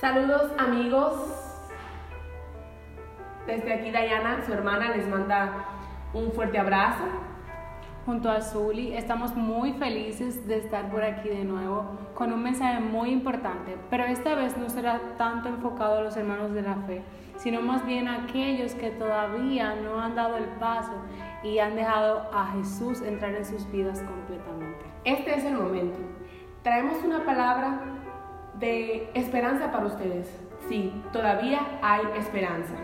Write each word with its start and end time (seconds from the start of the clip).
Saludos 0.00 0.50
amigos. 0.56 1.12
Desde 3.46 3.74
aquí 3.74 3.90
Dayana, 3.90 4.42
su 4.46 4.50
hermana, 4.54 4.96
les 4.96 5.06
manda 5.06 5.66
un 6.14 6.32
fuerte 6.32 6.58
abrazo. 6.58 7.04
Junto 8.06 8.30
a 8.30 8.40
Zuli, 8.40 8.94
estamos 8.94 9.36
muy 9.36 9.74
felices 9.74 10.48
de 10.48 10.56
estar 10.56 10.90
por 10.90 11.04
aquí 11.04 11.28
de 11.28 11.44
nuevo 11.44 11.98
con 12.14 12.32
un 12.32 12.42
mensaje 12.42 12.80
muy 12.80 13.10
importante, 13.10 13.76
pero 13.90 14.04
esta 14.04 14.34
vez 14.34 14.56
no 14.56 14.70
será 14.70 15.02
tanto 15.18 15.50
enfocado 15.50 15.98
a 15.98 16.02
los 16.02 16.16
hermanos 16.16 16.54
de 16.54 16.62
la 16.62 16.76
fe, 16.86 17.02
sino 17.36 17.60
más 17.60 17.84
bien 17.84 18.08
a 18.08 18.22
aquellos 18.22 18.72
que 18.72 18.88
todavía 18.92 19.74
no 19.74 20.00
han 20.00 20.14
dado 20.14 20.38
el 20.38 20.46
paso 20.58 20.94
y 21.42 21.58
han 21.58 21.76
dejado 21.76 22.26
a 22.32 22.52
Jesús 22.52 23.02
entrar 23.02 23.34
en 23.34 23.44
sus 23.44 23.70
vidas 23.70 24.00
completamente. 24.00 24.82
Este 25.04 25.34
es 25.34 25.44
el 25.44 25.58
momento. 25.58 25.98
Traemos 26.62 27.04
una 27.04 27.22
palabra 27.26 27.80
de 28.60 29.10
esperanza 29.14 29.72
para 29.72 29.86
ustedes. 29.86 30.28
Sí, 30.68 30.92
todavía 31.12 31.66
hay 31.82 32.02
esperanza. 32.18 32.74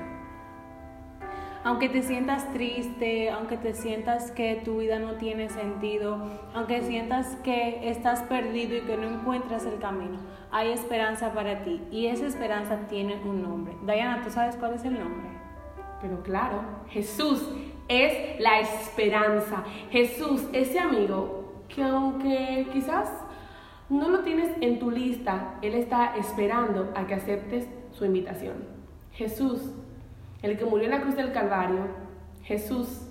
Aunque 1.62 1.88
te 1.88 2.02
sientas 2.02 2.52
triste, 2.52 3.28
aunque 3.28 3.56
te 3.56 3.74
sientas 3.74 4.30
que 4.30 4.62
tu 4.64 4.78
vida 4.78 4.98
no 5.00 5.14
tiene 5.14 5.48
sentido, 5.48 6.16
aunque 6.54 6.82
sientas 6.82 7.36
que 7.42 7.90
estás 7.90 8.22
perdido 8.22 8.76
y 8.76 8.82
que 8.82 8.96
no 8.96 9.08
encuentras 9.08 9.66
el 9.66 9.78
camino, 9.80 10.18
hay 10.52 10.70
esperanza 10.70 11.32
para 11.32 11.64
ti 11.64 11.82
y 11.90 12.06
esa 12.06 12.26
esperanza 12.26 12.86
tiene 12.88 13.20
un 13.24 13.42
nombre. 13.42 13.74
Diana, 13.84 14.22
¿tú 14.22 14.30
sabes 14.30 14.54
cuál 14.56 14.74
es 14.74 14.84
el 14.84 14.98
nombre? 14.98 15.28
Pero 16.00 16.22
claro, 16.22 16.62
Jesús 16.88 17.52
es 17.88 18.38
la 18.40 18.60
esperanza. 18.60 19.64
Jesús, 19.90 20.46
ese 20.52 20.78
amigo 20.78 21.64
que 21.68 21.82
aunque 21.82 22.68
quizás 22.72 23.25
no 23.88 24.08
lo 24.08 24.20
tienes 24.20 24.50
en 24.60 24.78
tu 24.78 24.90
lista, 24.90 25.58
Él 25.62 25.74
está 25.74 26.16
esperando 26.16 26.92
a 26.94 27.06
que 27.06 27.14
aceptes 27.14 27.68
su 27.92 28.04
invitación. 28.04 28.64
Jesús, 29.12 29.72
el 30.42 30.58
que 30.58 30.64
murió 30.64 30.86
en 30.86 30.90
la 30.90 31.00
cruz 31.00 31.16
del 31.16 31.32
Calvario, 31.32 31.86
Jesús, 32.42 33.08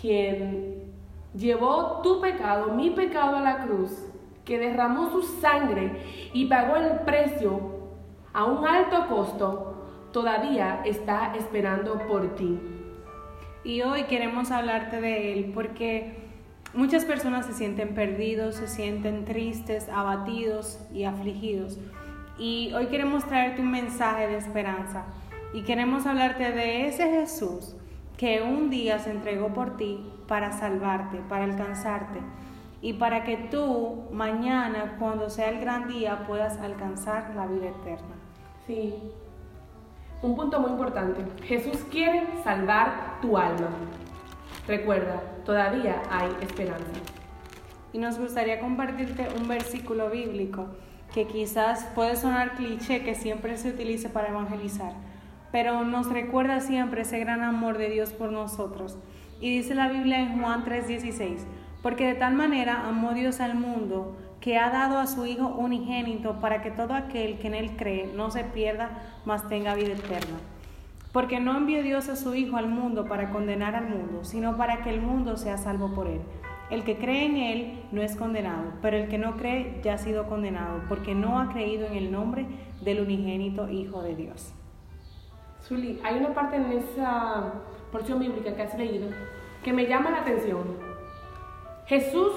quien 0.00 0.92
llevó 1.34 2.00
tu 2.02 2.20
pecado, 2.20 2.72
mi 2.72 2.90
pecado 2.90 3.36
a 3.36 3.40
la 3.40 3.64
cruz, 3.64 4.06
que 4.44 4.58
derramó 4.58 5.10
su 5.10 5.22
sangre 5.22 5.92
y 6.32 6.46
pagó 6.46 6.76
el 6.76 7.00
precio 7.00 7.60
a 8.32 8.44
un 8.44 8.66
alto 8.66 9.08
costo, 9.08 9.84
todavía 10.12 10.82
está 10.84 11.34
esperando 11.36 11.98
por 12.06 12.34
ti. 12.36 12.58
Y 13.64 13.82
hoy 13.82 14.04
queremos 14.04 14.50
hablarte 14.50 15.00
de 15.00 15.32
Él 15.32 15.50
porque 15.52 16.25
muchas 16.76 17.04
personas 17.04 17.46
se 17.46 17.54
sienten 17.54 17.94
perdidos, 17.94 18.56
se 18.56 18.68
sienten 18.68 19.24
tristes, 19.24 19.88
abatidos 19.88 20.78
y 20.92 21.04
afligidos. 21.04 21.78
Y 22.38 22.72
hoy 22.74 22.86
queremos 22.86 23.24
traerte 23.24 23.62
un 23.62 23.70
mensaje 23.70 24.26
de 24.26 24.36
esperanza 24.36 25.04
y 25.54 25.62
queremos 25.62 26.06
hablarte 26.06 26.52
de 26.52 26.86
ese 26.86 27.10
Jesús 27.10 27.74
que 28.18 28.42
un 28.42 28.70
día 28.70 28.98
se 28.98 29.10
entregó 29.10 29.48
por 29.48 29.76
ti 29.76 30.06
para 30.28 30.52
salvarte, 30.52 31.18
para 31.28 31.44
alcanzarte 31.44 32.20
y 32.82 32.92
para 32.92 33.24
que 33.24 33.36
tú 33.50 34.04
mañana, 34.12 34.96
cuando 34.98 35.30
sea 35.30 35.48
el 35.48 35.60
gran 35.60 35.88
día, 35.88 36.26
puedas 36.26 36.58
alcanzar 36.58 37.34
la 37.34 37.46
vida 37.46 37.68
eterna. 37.68 38.14
Sí, 38.66 38.94
un 40.22 40.36
punto 40.36 40.60
muy 40.60 40.70
importante. 40.70 41.24
Jesús 41.44 41.78
quiere 41.90 42.26
salvar 42.44 43.18
tu 43.22 43.36
alma. 43.38 43.70
Recuerda, 44.66 45.22
todavía 45.44 46.02
hay 46.10 46.30
esperanza. 46.40 46.90
Y 47.92 47.98
nos 47.98 48.18
gustaría 48.18 48.58
compartirte 48.58 49.28
un 49.40 49.46
versículo 49.46 50.10
bíblico 50.10 50.66
que 51.14 51.28
quizás 51.28 51.84
puede 51.94 52.16
sonar 52.16 52.56
cliché, 52.56 53.04
que 53.04 53.14
siempre 53.14 53.56
se 53.58 53.70
utiliza 53.70 54.08
para 54.08 54.28
evangelizar, 54.28 54.92
pero 55.52 55.84
nos 55.84 56.10
recuerda 56.10 56.60
siempre 56.60 57.02
ese 57.02 57.20
gran 57.20 57.42
amor 57.42 57.78
de 57.78 57.90
Dios 57.90 58.12
por 58.12 58.32
nosotros. 58.32 58.98
Y 59.40 59.56
dice 59.56 59.74
la 59.74 59.88
Biblia 59.88 60.18
en 60.18 60.40
Juan 60.40 60.64
3:16, 60.64 61.46
porque 61.80 62.08
de 62.08 62.14
tal 62.14 62.34
manera 62.34 62.88
amó 62.88 63.14
Dios 63.14 63.40
al 63.40 63.54
mundo 63.54 64.16
que 64.40 64.58
ha 64.58 64.70
dado 64.70 64.98
a 64.98 65.06
su 65.06 65.26
Hijo 65.26 65.46
unigénito 65.46 66.40
para 66.40 66.60
que 66.60 66.72
todo 66.72 66.94
aquel 66.94 67.38
que 67.38 67.46
en 67.46 67.54
Él 67.54 67.76
cree 67.76 68.10
no 68.14 68.30
se 68.32 68.42
pierda, 68.42 68.90
mas 69.24 69.48
tenga 69.48 69.74
vida 69.74 69.92
eterna. 69.92 70.38
Porque 71.16 71.40
no 71.40 71.56
envió 71.56 71.82
Dios 71.82 72.10
a 72.10 72.14
su 72.14 72.34
Hijo 72.34 72.58
al 72.58 72.68
mundo 72.68 73.06
para 73.06 73.30
condenar 73.30 73.74
al 73.74 73.88
mundo, 73.88 74.22
sino 74.22 74.58
para 74.58 74.82
que 74.82 74.90
el 74.90 75.00
mundo 75.00 75.38
sea 75.38 75.56
salvo 75.56 75.94
por 75.94 76.08
Él. 76.08 76.20
El 76.68 76.84
que 76.84 76.98
cree 76.98 77.24
en 77.24 77.38
Él 77.38 77.82
no 77.90 78.02
es 78.02 78.16
condenado, 78.16 78.74
pero 78.82 78.98
el 78.98 79.08
que 79.08 79.16
no 79.16 79.38
cree 79.38 79.80
ya 79.82 79.94
ha 79.94 79.96
sido 79.96 80.26
condenado, 80.26 80.82
porque 80.90 81.14
no 81.14 81.40
ha 81.40 81.48
creído 81.48 81.86
en 81.86 81.94
el 81.94 82.12
nombre 82.12 82.44
del 82.82 83.00
unigénito 83.00 83.70
Hijo 83.70 84.02
de 84.02 84.14
Dios. 84.14 84.52
Zuli, 85.62 85.98
hay 86.04 86.18
una 86.18 86.34
parte 86.34 86.56
en 86.56 86.70
esa 86.72 87.50
porción 87.90 88.20
bíblica 88.20 88.54
que 88.54 88.62
has 88.64 88.76
leído 88.76 89.08
que 89.64 89.72
me 89.72 89.86
llama 89.86 90.10
la 90.10 90.18
atención. 90.18 90.64
Jesús 91.86 92.34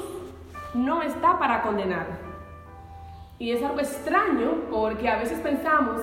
no 0.74 1.02
está 1.02 1.38
para 1.38 1.64
condenar. 1.64 2.18
Y 3.40 3.52
es 3.52 3.62
algo 3.62 3.82
extraño 3.82 4.70
porque 4.72 5.10
a 5.10 5.18
veces 5.18 5.42
pensamos 5.42 6.00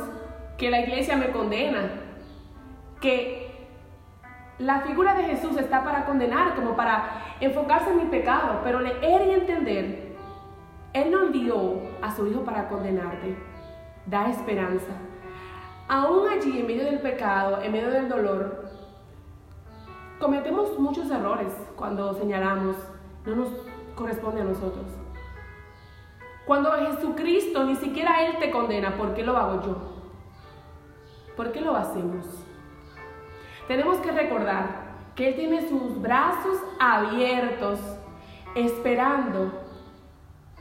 que 0.59 0.69
la 0.69 0.83
iglesia 0.83 1.17
me 1.17 1.31
condena, 1.31 2.03
que 3.01 3.47
la 4.59 4.81
figura 4.81 5.15
de 5.15 5.25
Jesús 5.25 5.57
está 5.57 5.85
para 5.85 6.07
condenar, 6.07 6.55
como 6.55 6.77
para 6.77 7.37
enfocarse 7.41 7.91
en 7.91 7.99
mi 7.99 8.05
pecado, 8.05 8.61
pero 8.65 8.81
leer 8.81 9.29
y 9.29 9.31
entender, 9.33 10.17
Él 10.93 11.11
no 11.11 11.27
envió 11.27 11.81
a 12.01 12.15
su 12.15 12.27
Hijo 12.27 12.41
para 12.41 12.69
condenarte, 12.69 13.37
da 14.07 14.31
esperanza. 14.31 14.93
Aún 15.89 16.29
allí, 16.29 16.59
en 16.59 16.67
medio 16.67 16.85
del 16.85 17.01
pecado, 17.01 17.61
en 17.63 17.71
medio 17.71 17.91
del 17.91 18.09
dolor, 18.09 18.65
cometemos 20.19 20.79
muchos 20.79 21.11
errores 21.11 21.53
cuando 21.77 22.15
señalamos, 22.15 22.77
no 23.27 23.37
nos 23.37 23.49
corresponde 23.95 24.41
a 24.41 24.45
nosotros. 24.45 24.87
Cuando 26.47 26.73
Jesucristo 26.73 27.65
ni 27.65 27.77
siquiera 27.77 28.25
Él 28.25 28.39
te 28.39 28.51
condena, 28.51 28.97
¿por 28.97 29.15
qué 29.15 29.23
lo 29.23 29.37
hago 29.37 29.63
yo? 29.63 29.77
¿Por 31.37 31.53
qué 31.53 31.61
lo 31.61 31.77
hacemos? 31.77 32.46
Tenemos 33.69 33.99
que 33.99 34.13
recordar 34.13 34.87
que 35.17 35.29
Él 35.29 35.35
tiene 35.35 35.69
sus 35.69 36.01
brazos 36.01 36.59
abiertos 36.79 37.81
esperando 38.55 39.53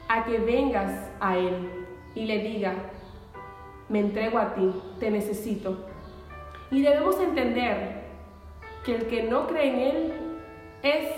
a 0.08 0.26
que 0.26 0.40
vengas 0.40 1.12
a 1.20 1.38
Él 1.38 1.70
y 2.16 2.26
le 2.26 2.40
diga, 2.40 2.74
me 3.90 4.00
entrego 4.00 4.40
a 4.40 4.56
ti, 4.56 4.72
te 5.00 5.12
necesito. 5.12 5.86
Y 6.72 6.82
debemos 6.82 7.20
entender 7.20 8.06
que 8.84 8.96
el 8.96 9.08
que 9.08 9.24
no 9.24 9.48
cree 9.48 9.70
en 9.70 9.80
Él 9.80 10.14
es 10.82 11.10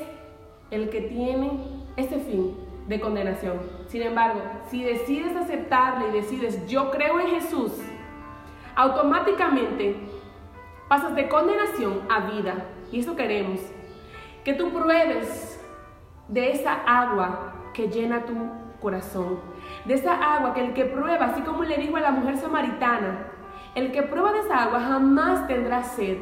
el 0.72 0.90
que 0.90 1.02
tiene 1.02 1.52
ese 1.96 2.20
fin 2.20 2.56
de 2.88 3.00
condenación. 3.00 3.60
Sin 3.88 4.02
embargo, 4.02 4.42
si 4.70 4.84
decides 4.84 5.36
aceptarle 5.36 6.10
y 6.10 6.22
decides 6.22 6.68
yo 6.68 6.92
creo 6.92 7.20
en 7.20 7.28
Jesús, 7.28 7.72
automáticamente 8.76 9.96
pasas 10.88 11.16
de 11.16 11.28
condenación 11.28 12.02
a 12.10 12.32
vida. 12.32 12.66
Y 12.92 13.00
eso 13.00 13.16
queremos. 13.16 13.60
Que 14.44 14.54
tú 14.54 14.72
pruebes 14.72 15.60
de 16.28 16.52
esa 16.52 16.74
agua 16.74 17.54
que 17.74 17.90
llena 17.90 18.26
tu 18.26 18.36
corazón. 18.82 19.40
De 19.86 19.96
esa 19.96 20.14
agua 20.36 20.54
que 20.54 20.66
el 20.66 20.74
que 20.74 20.86
prueba, 20.86 21.26
así 21.26 21.42
como 21.42 21.64
le 21.64 21.78
dijo 21.78 21.98
a 21.98 22.02
la 22.02 22.12
mujer 22.12 22.38
samaritana, 22.38 23.28
el 23.76 23.92
que 23.92 24.04
prueba 24.04 24.32
de 24.32 24.40
esa 24.40 24.64
agua 24.64 24.80
jamás 24.80 25.48
tendrá 25.48 25.84
sed. 25.84 26.18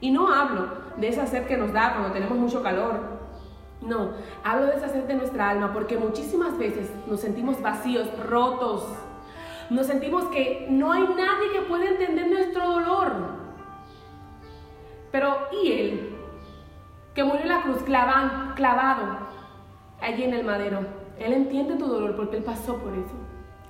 Y 0.00 0.10
no 0.10 0.32
hablo 0.32 0.68
de 0.96 1.08
esa 1.08 1.26
sed 1.26 1.46
que 1.46 1.56
nos 1.56 1.72
da 1.72 1.94
cuando 1.94 2.12
tenemos 2.12 2.36
mucho 2.36 2.62
calor, 2.62 3.22
no, 3.82 4.12
hablo 4.44 4.66
de 4.66 4.74
deshacer 4.74 5.06
de 5.08 5.14
nuestra 5.14 5.50
alma 5.50 5.72
porque 5.72 5.96
muchísimas 5.96 6.56
veces 6.56 6.88
nos 7.06 7.20
sentimos 7.20 7.60
vacíos, 7.60 8.08
rotos. 8.28 8.86
Nos 9.70 9.86
sentimos 9.86 10.24
que 10.26 10.66
no 10.70 10.92
hay 10.92 11.02
nadie 11.02 11.50
que 11.52 11.62
pueda 11.62 11.86
entender 11.86 12.28
nuestro 12.28 12.70
dolor. 12.70 13.12
Pero 15.12 15.36
¿y 15.52 15.70
Él? 15.72 16.16
Que 17.14 17.22
murió 17.22 17.42
en 17.42 17.48
la 17.48 17.62
cruz 17.62 17.82
clavado 17.82 19.18
allí 20.00 20.24
en 20.24 20.34
el 20.34 20.44
madero. 20.44 20.80
Él 21.18 21.34
entiende 21.34 21.76
tu 21.76 21.86
dolor 21.86 22.16
porque 22.16 22.38
Él 22.38 22.42
pasó 22.42 22.78
por 22.78 22.94
eso. 22.94 23.14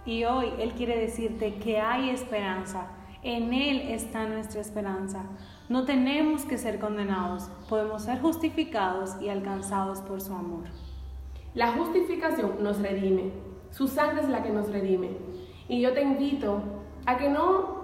Y 0.07 0.25
hoy 0.25 0.53
Él 0.59 0.73
quiere 0.73 0.99
decirte 0.99 1.57
que 1.57 1.81
hay 1.81 2.11
esperanza. 2.11 2.87
En 3.23 3.53
Él 3.53 3.91
está 3.91 4.27
nuestra 4.27 4.61
esperanza. 4.61 5.25
No 5.69 5.85
tenemos 5.85 6.45
que 6.45 6.59
ser 6.59 6.79
condenados, 6.79 7.51
podemos 7.69 8.03
ser 8.03 8.21
justificados 8.21 9.17
y 9.21 9.29
alcanzados 9.29 10.01
por 10.01 10.21
su 10.21 10.35
amor. 10.35 10.65
La 11.55 11.73
justificación 11.73 12.63
nos 12.63 12.81
redime, 12.81 13.31
su 13.71 13.87
sangre 13.87 14.23
es 14.23 14.29
la 14.29 14.43
que 14.43 14.51
nos 14.51 14.71
redime. 14.71 15.11
Y 15.69 15.81
yo 15.81 15.93
te 15.93 16.03
invito 16.03 16.63
a 17.07 17.17
que 17.17 17.29
no 17.29 17.83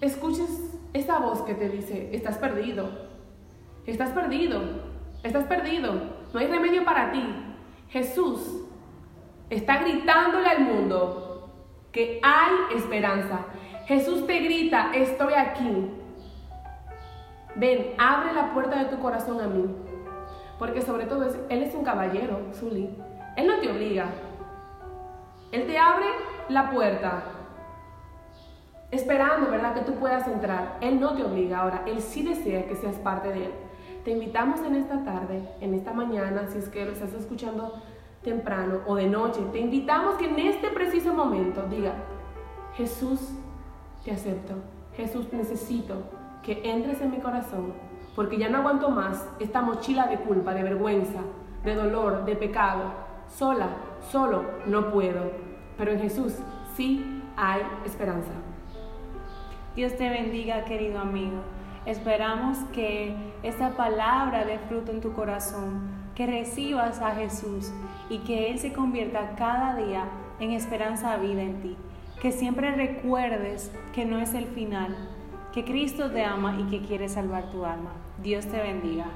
escuches 0.00 0.67
esa 0.92 1.18
voz 1.18 1.42
que 1.42 1.54
te 1.54 1.68
dice, 1.68 2.10
estás 2.12 2.38
perdido, 2.38 2.90
estás 3.86 4.10
perdido, 4.10 4.60
estás 5.22 5.44
perdido, 5.44 5.94
no 6.32 6.40
hay 6.40 6.46
remedio 6.46 6.84
para 6.84 7.10
ti. 7.12 7.24
Jesús 7.88 8.64
está 9.50 9.78
gritándole 9.78 10.48
al 10.48 10.60
mundo 10.60 11.50
que 11.92 12.20
hay 12.22 12.76
esperanza. 12.76 13.46
Jesús 13.86 14.26
te 14.26 14.38
grita, 14.40 14.90
estoy 14.94 15.32
aquí. 15.34 15.90
Ven, 17.56 17.94
abre 17.98 18.34
la 18.34 18.52
puerta 18.52 18.78
de 18.78 18.84
tu 18.84 18.98
corazón 19.00 19.40
a 19.40 19.46
mí. 19.46 19.64
Porque 20.58 20.82
sobre 20.82 21.06
todo 21.06 21.24
Él 21.48 21.62
es 21.62 21.74
un 21.74 21.84
caballero, 21.84 22.40
Zully. 22.52 22.90
Él 23.36 23.46
no 23.46 23.58
te 23.60 23.70
obliga. 23.70 24.10
Él 25.52 25.66
te 25.66 25.78
abre 25.78 26.06
la 26.48 26.70
puerta. 26.70 27.22
Esperando, 28.90 29.50
¿verdad? 29.50 29.74
Que 29.74 29.82
tú 29.82 29.94
puedas 29.94 30.26
entrar. 30.26 30.78
Él 30.80 30.98
no 30.98 31.14
te 31.14 31.24
obliga. 31.24 31.60
Ahora, 31.60 31.82
Él 31.86 32.00
sí 32.00 32.22
desea 32.22 32.66
que 32.66 32.74
seas 32.74 32.96
parte 32.96 33.28
de 33.28 33.46
Él. 33.46 33.52
Te 34.04 34.12
invitamos 34.12 34.60
en 34.62 34.76
esta 34.76 35.04
tarde, 35.04 35.46
en 35.60 35.74
esta 35.74 35.92
mañana, 35.92 36.46
si 36.48 36.58
es 36.58 36.68
que 36.68 36.84
lo 36.84 36.92
estás 36.92 37.12
escuchando 37.12 37.82
temprano 38.22 38.80
o 38.86 38.96
de 38.96 39.06
noche, 39.06 39.40
te 39.52 39.60
invitamos 39.60 40.16
que 40.16 40.26
en 40.26 40.38
este 40.38 40.68
preciso 40.68 41.12
momento 41.14 41.66
diga, 41.68 41.92
Jesús, 42.74 43.20
te 44.04 44.12
acepto. 44.12 44.54
Jesús, 44.94 45.32
necesito 45.32 45.94
que 46.42 46.60
entres 46.64 47.00
en 47.00 47.10
mi 47.10 47.18
corazón, 47.18 47.72
porque 48.16 48.38
ya 48.38 48.48
no 48.48 48.58
aguanto 48.58 48.90
más 48.90 49.28
esta 49.38 49.60
mochila 49.60 50.06
de 50.06 50.18
culpa, 50.18 50.54
de 50.54 50.62
vergüenza, 50.62 51.20
de 51.62 51.74
dolor, 51.74 52.24
de 52.24 52.36
pecado. 52.36 52.84
Sola, 53.28 53.68
solo, 54.10 54.44
no 54.66 54.90
puedo. 54.90 55.30
Pero 55.76 55.92
en 55.92 56.00
Jesús 56.00 56.34
sí 56.74 57.22
hay 57.36 57.62
esperanza. 57.84 58.32
Dios 59.78 59.96
te 59.96 60.08
bendiga, 60.08 60.64
querido 60.64 60.98
amigo. 60.98 61.40
Esperamos 61.86 62.58
que 62.72 63.14
esta 63.44 63.76
palabra 63.76 64.44
dé 64.44 64.58
fruto 64.58 64.90
en 64.90 65.00
tu 65.00 65.12
corazón, 65.12 65.82
que 66.16 66.26
recibas 66.26 67.00
a 67.00 67.14
Jesús 67.14 67.72
y 68.10 68.18
que 68.24 68.50
Él 68.50 68.58
se 68.58 68.72
convierta 68.72 69.36
cada 69.36 69.76
día 69.76 70.06
en 70.40 70.50
esperanza 70.50 71.16
vida 71.18 71.42
en 71.42 71.62
ti. 71.62 71.76
Que 72.20 72.32
siempre 72.32 72.74
recuerdes 72.74 73.70
que 73.94 74.04
no 74.04 74.18
es 74.18 74.34
el 74.34 74.46
final, 74.46 74.96
que 75.54 75.64
Cristo 75.64 76.10
te 76.10 76.24
ama 76.24 76.58
y 76.58 76.64
que 76.64 76.84
quiere 76.84 77.08
salvar 77.08 77.48
tu 77.52 77.64
alma. 77.64 77.92
Dios 78.20 78.46
te 78.46 78.60
bendiga. 78.60 79.06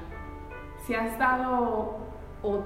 Si 0.87 0.95
has 0.95 1.19
dado 1.19 1.97
o 2.41 2.61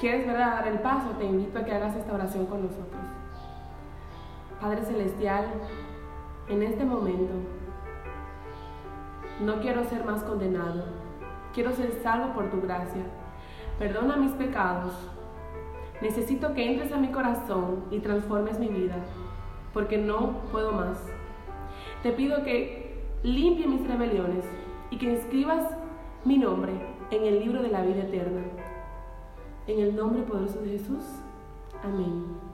quieres 0.00 0.26
dar 0.26 0.66
el 0.66 0.78
paso, 0.78 1.10
te 1.18 1.26
invito 1.26 1.58
a 1.58 1.64
que 1.66 1.72
hagas 1.74 1.96
esta 1.96 2.14
oración 2.14 2.46
con 2.46 2.62
nosotros. 2.62 3.02
Padre 4.58 4.82
Celestial, 4.86 5.44
en 6.48 6.62
este 6.62 6.84
momento 6.84 7.32
no 9.40 9.60
quiero 9.60 9.84
ser 9.84 10.04
más 10.04 10.22
condenado. 10.22 10.84
Quiero 11.52 11.72
ser 11.72 11.92
salvo 12.02 12.32
por 12.32 12.50
tu 12.50 12.60
gracia. 12.60 13.02
Perdona 13.78 14.16
mis 14.16 14.32
pecados. 14.32 14.92
Necesito 16.00 16.54
que 16.54 16.70
entres 16.70 16.92
a 16.92 16.98
mi 16.98 17.08
corazón 17.08 17.84
y 17.90 18.00
transformes 18.00 18.58
mi 18.58 18.68
vida, 18.68 18.96
porque 19.72 19.98
no 19.98 20.38
puedo 20.50 20.72
más. 20.72 20.98
Te 22.02 22.12
pido 22.12 22.42
que 22.42 23.02
limpie 23.22 23.66
mis 23.66 23.86
rebeliones 23.86 24.44
y 24.90 24.98
que 24.98 25.12
inscribas 25.12 25.64
mi 26.24 26.38
nombre 26.38 26.72
en 27.10 27.24
el 27.24 27.40
libro 27.40 27.62
de 27.62 27.68
la 27.68 27.82
vida 27.82 28.02
eterna. 28.02 28.42
En 29.66 29.80
el 29.80 29.94
nombre 29.94 30.22
poderoso 30.22 30.60
de 30.60 30.70
Jesús. 30.70 31.04
Amén. 31.84 32.51